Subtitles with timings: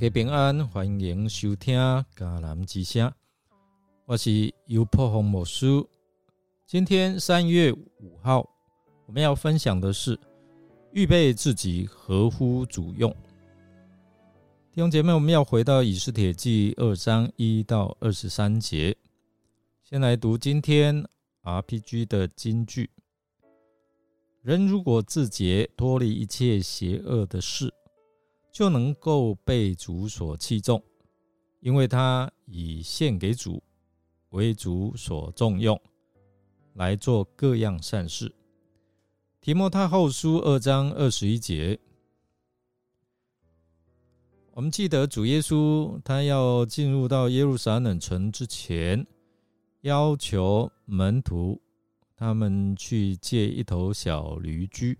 [0.00, 1.78] 大家平安，欢迎收听
[2.16, 3.12] 迦南之声。
[4.06, 5.66] 我是尤破红魔师。
[6.66, 8.48] 今天三月五号，
[9.04, 10.18] 我们要分享的是
[10.94, 13.14] 预备自己合乎主用。
[14.72, 18.96] 弟兄姐妹，我们要回到以斯帖记二章一到二十三节。
[19.82, 21.06] 先来读今天
[21.42, 22.88] RPG 的金句：
[24.40, 27.74] 人如果自洁，脱离一切邪恶的事。
[28.52, 30.82] 就能够被主所器重，
[31.60, 33.62] 因为他以献给主
[34.30, 35.80] 为主所重用，
[36.74, 38.34] 来做各样善事。
[39.40, 41.78] 提摩太后书二章二十一节，
[44.52, 49.06] 我们记得主耶稣他要进入到耶路撒冷城之前，
[49.80, 51.60] 要求门徒
[52.16, 54.98] 他们去借一头小驴驹。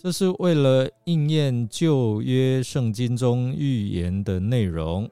[0.00, 5.10] 这是为了应验旧约圣经中预言的内容，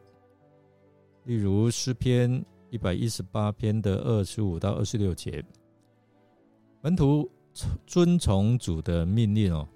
[1.25, 5.45] 例如诗篇一百一十八篇的二十五到二十六节，
[6.83, 7.29] 门徒
[7.85, 9.67] 遵从主的命令哦，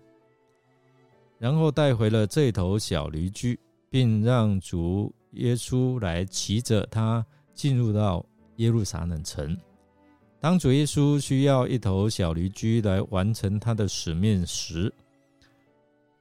[1.41, 3.59] 然后带回了这头小驴驹，
[3.91, 8.25] 并让主耶稣来骑着它进入到
[8.59, 9.59] 耶路撒冷城。
[10.41, 14.91] 当主耶稣需要一头小驴驹来完成他的使命时，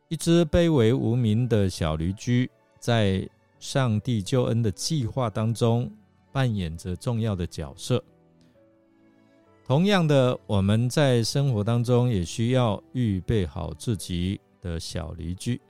[0.10, 3.26] 一只卑微无名的小驴驹，在
[3.60, 5.90] 上帝救恩的计划当中
[6.34, 8.04] 扮演着重要的角色。
[9.66, 15.62] 同样的，我们在生活当中也需要预备好自己的小驴驹，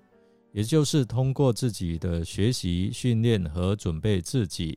[0.54, 4.76] 也就是通过自己的学习、训练和准备自己。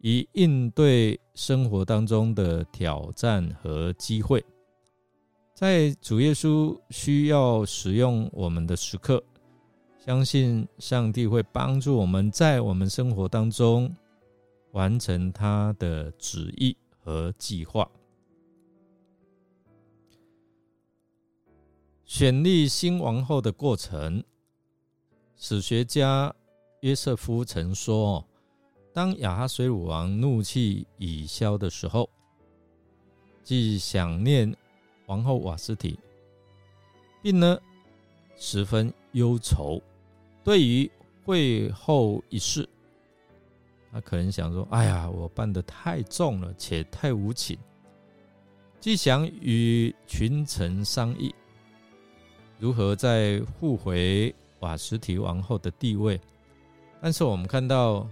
[0.00, 4.44] 以应对生活当中的挑战和机会，
[5.54, 9.20] 在主耶稣需要使用我们的时刻，
[9.98, 13.92] 相信上帝会帮助我们在我们生活当中
[14.70, 17.90] 完成他的旨意和计划。
[22.04, 24.22] 选立新王后的过程，
[25.34, 26.32] 史学家
[26.82, 28.27] 约瑟夫曾说。
[28.92, 32.08] 当亚哈水鲁王怒气已消的时候，
[33.44, 34.52] 既想念
[35.06, 35.96] 王后瓦斯提，
[37.22, 37.58] 并呢
[38.36, 39.80] 十分忧愁。
[40.42, 40.90] 对于
[41.24, 42.68] 会后一事，
[43.92, 47.56] 他可能想说：“哎呀，我办的太重了，且太无情。”
[48.80, 51.32] 既想与群臣商议，
[52.58, 56.20] 如何再复回瓦斯提王后的地位，
[57.00, 58.04] 但是我们看到。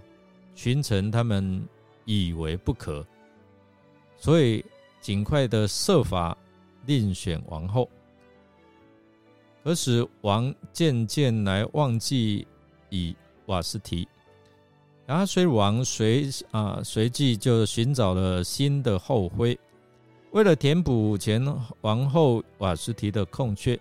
[0.57, 1.63] 群臣他们
[2.07, 3.07] 以为不可，
[4.17, 4.65] 所以
[5.01, 6.37] 尽快的设法
[6.87, 7.89] 另选王后。
[9.63, 12.47] 可使王渐渐来忘记
[12.89, 13.15] 以
[13.47, 14.09] 瓦斯提，
[15.05, 19.59] 然后随王随啊随即就寻找了新的后妃，
[20.31, 21.45] 为了填补前
[21.83, 23.79] 王后瓦斯提的空缺，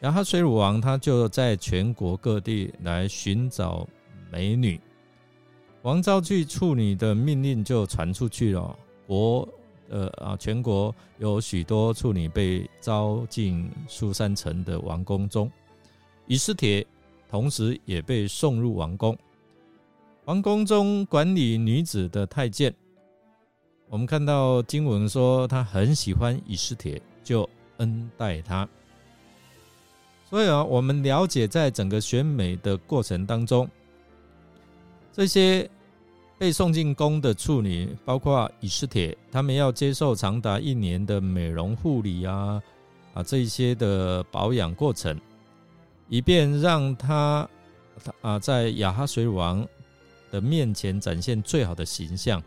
[0.00, 3.86] 然后水乳王他就在全国各地来寻找
[4.30, 4.80] 美女。
[5.82, 9.48] 王昭去处女的命令就传出去了，国
[9.88, 15.50] 呃啊，全国有许多处女被招进苏山城的王宫中，
[16.28, 16.86] 以斯帖
[17.28, 19.18] 同时也被送入王宫。
[20.26, 22.72] 王宫中管理女子的太监，
[23.88, 27.48] 我们看到经文说他很喜欢以斯帖，就
[27.78, 28.68] 恩待他。
[30.30, 33.68] 所以啊，我们了解在整个选美的过程当中。
[35.12, 35.68] 这些
[36.38, 42.60] 被送进宫的处女，包括以斯帖，他们要接受长达一年的美容护理啊
[43.14, 45.20] 啊这一些的保养过程，
[46.08, 47.48] 以便让他
[48.22, 49.66] 啊在亚哈水王
[50.30, 52.42] 的面前展现最好的形象。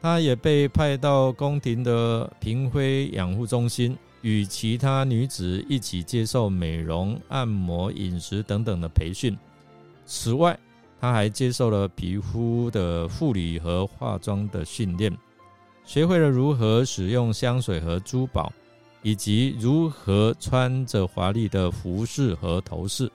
[0.00, 9.36] 他也被派到宫廷的嫔妃养护中心，与其他女子一起接受美容、按摩、饮食等等的培训。
[10.04, 10.56] 此外，
[11.00, 15.14] 他还接受了皮肤的护理和化妆的训练，
[15.84, 18.52] 学会了如何使用香水和珠宝，
[19.02, 23.10] 以及如何穿着华丽的服饰和头饰。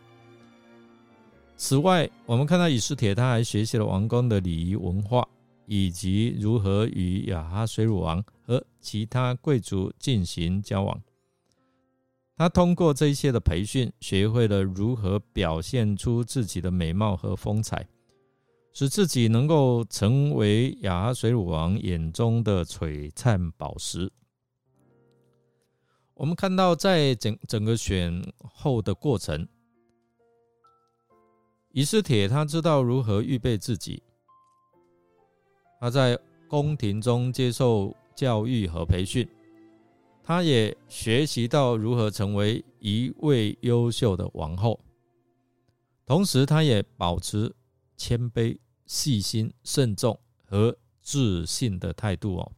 [1.58, 5.28] 此外，我们看到以斯帖，他还学习了王宫的礼仪文化，
[5.66, 11.00] 以及如何与亚哈水乳王和其他贵族进行交往。
[12.42, 17.88] 他通过这一些的培训，学会了如何表现出自己的美貌和风采，
[18.74, 24.12] 使自己能够成为亚哈水乳王眼中的璀璨宝石。
[26.16, 29.48] 我们看到，在整整个选后的过程，
[31.70, 34.02] 以斯帖他知道如何预备自己，
[35.80, 36.18] 他在
[36.48, 39.30] 宫廷中接受教育和培训，
[40.32, 44.80] 他也学习到如何成为一位优秀的王后。
[46.06, 47.54] 同时，他也保持
[47.98, 52.52] 谦卑、细心、慎重和自信的态度哦。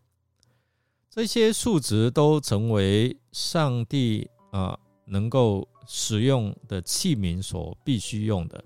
[1.09, 4.77] 这些数值都成为上帝啊
[5.07, 8.63] 能够使用的器皿所必须用的。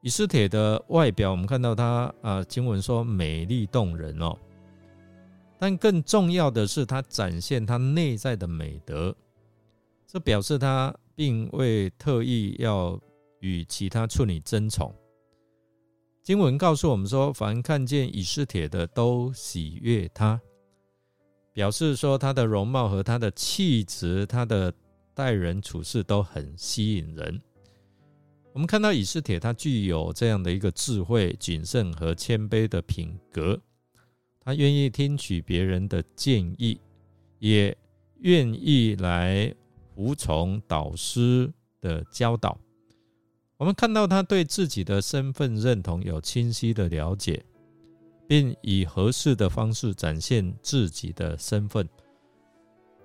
[0.00, 4.34] 以斯帖的外表，我们看到他啊，经文说美丽动人哦。
[5.58, 9.16] 但更重要的是，他展现他内在的美德，
[10.06, 13.00] 这表示他并未特意要。
[13.40, 14.92] 与其他处女争宠。
[16.22, 20.40] 经文告诉我们说，凡看见以斯帖的都喜悦他，
[21.52, 24.72] 表示说他的容貌和他的气质，他的
[25.14, 27.40] 待人处事都很吸引人。
[28.54, 33.60] 我们看到以斯帖，他具有这样的一个智慧、谨慎和谦卑的品格，
[34.46, 36.80] 他愿意听取别人的建议，
[37.40, 37.76] 也
[38.20, 39.52] 愿意来
[39.92, 42.56] 服从导师的教导。
[43.56, 47.44] 我们看到他对自己的身份认同有清晰的了解，
[48.28, 51.88] 并以合适的方式展现自己的身份，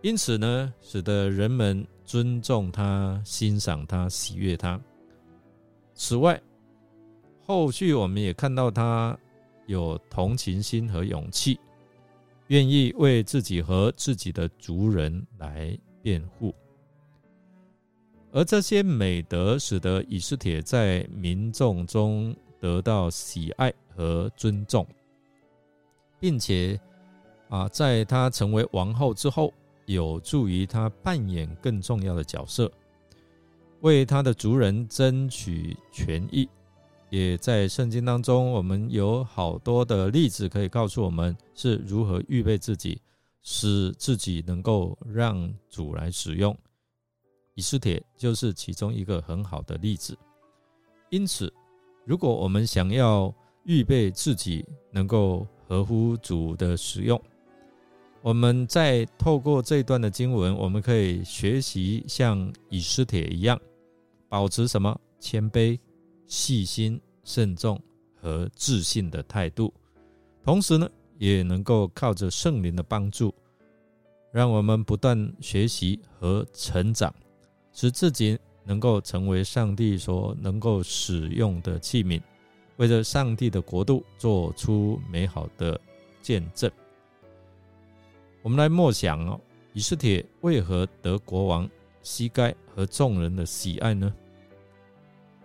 [0.03, 4.79] 因此呢，使得人们尊重他、欣赏他、喜悦他。
[5.95, 6.39] 此外，
[7.43, 9.17] 后续我们也看到他
[9.71, 11.57] 有同情心和勇气，
[12.47, 16.53] 愿意为自己和自己的族人来辩护。
[18.33, 24.85] 而这些美德使得以斯帖在民众中得到喜爱和尊重，
[26.19, 26.79] 并且
[27.49, 29.53] 啊，在他成为王后之后，
[29.85, 32.71] 有助于他扮演更重要的角色，
[33.81, 36.47] 为他的族人争取权益。
[37.11, 43.01] 也在圣经当中，我们有好多的例子可以告诉我们是如何预备自己，
[43.41, 46.57] 使自己能够让主来使用。
[47.55, 50.17] 以斯帖就是其中一个很好的例子。
[51.09, 51.53] 因此，
[52.05, 53.33] 如果我们想要
[53.65, 57.21] 预备自己能够合乎主的使用，
[58.21, 63.59] 我们在透过这段的经文，我们可以学习像以斯帖一样，
[64.29, 65.77] 保持什么谦卑、
[66.31, 67.77] 细心、慎重
[68.15, 69.73] 和自信的态度。
[70.45, 73.35] 同时呢，也能够靠着圣灵的帮助，
[74.31, 77.13] 让我们不断学习和成长。
[77.73, 82.21] 使自己能够成为上帝所能够使用的器皿，
[82.77, 85.79] 为着上帝的国度做出美好的
[86.21, 86.71] 见证。
[88.41, 89.39] 我们来默想哦，
[89.73, 91.69] 以斯帖为何得国王
[92.01, 94.13] 膝盖和众人的喜爱呢？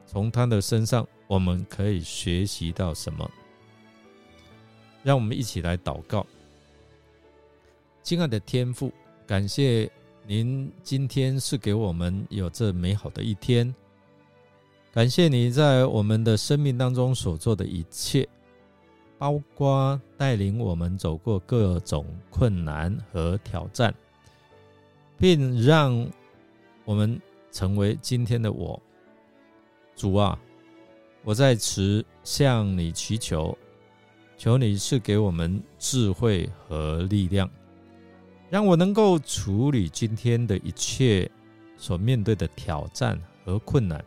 [0.06, 3.30] 从他的身上，我们可以学习到什么？
[5.02, 6.26] 让我们一起来祷告，
[8.02, 8.92] 亲爱的天父，
[9.26, 9.90] 感谢。
[10.28, 13.72] 您今天是给我们有这美好的一天，
[14.92, 18.28] 感谢你在我们的生命当中所做的一切，
[19.18, 23.94] 包括带领我们走过各种困难和挑战，
[25.16, 26.04] 并让
[26.84, 27.20] 我们
[27.52, 28.82] 成为今天的我。
[29.96, 30.38] 主啊，
[31.24, 33.56] 我在此向你祈求，
[34.36, 37.50] 求你是给我们智慧和力量。
[38.50, 41.28] 让我能够处理今天的一切
[41.76, 44.04] 所面对的挑战和困难，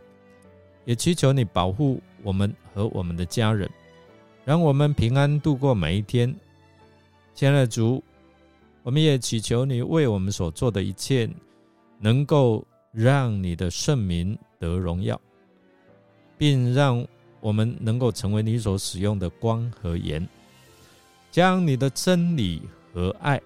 [0.85, 3.69] 也祈求你保护我们和我们的家人，
[4.45, 6.33] 让我们平安度过每一天。
[7.33, 8.01] 亲爱的主，
[8.83, 11.29] 我们也祈求你为我们所做的一切，
[11.99, 15.19] 能够让你的圣名得荣耀，
[16.39, 17.05] 并让
[17.39, 20.27] 我们能够成为你所使用的光和盐，
[21.29, 23.39] 将你的真理和爱。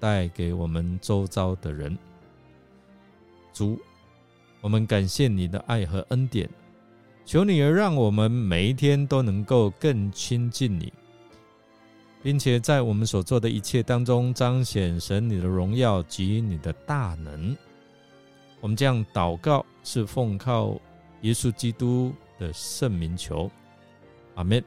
[0.00, 1.98] 带给我们周遭的人，
[3.52, 3.76] 主，
[4.60, 6.48] 我们感谢你的爱和恩典，
[7.24, 10.92] 求你让我们每一天都能够更亲近你，
[12.22, 17.56] 并且在我们所做的一切当中彰显神你的荣耀及你的大能。
[18.60, 20.80] 我们这样祷告，是奉靠
[21.22, 23.50] 耶稣基督的圣名求，
[24.34, 24.62] 阿门。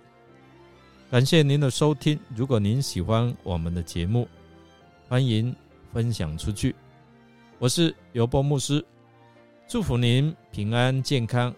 [1.10, 4.28] 感谢您的收听，如果您喜欢我们的节目。
[5.10, 5.54] 欢迎
[5.92, 6.74] 分享出去。
[7.60, 8.82] 我是尤波牧师，
[9.68, 11.54] 祝福您平安健康，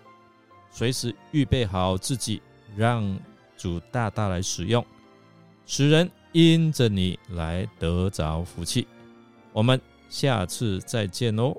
[0.72, 2.42] 随时预备好自己，
[2.76, 3.20] 让
[3.56, 4.84] 主大大来使用，
[5.68, 8.88] 使人因着你来得着福气。
[9.52, 9.80] 我们
[10.10, 11.56] 下次再见喽。